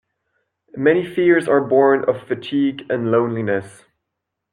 [0.75, 3.85] Many fears are born of fatigue and loneliness.